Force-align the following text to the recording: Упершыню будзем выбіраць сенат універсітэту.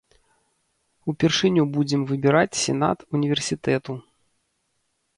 Упершыню 1.13 1.63
будзем 1.77 2.01
выбіраць 2.13 2.59
сенат 2.63 2.99
універсітэту. 3.19 3.93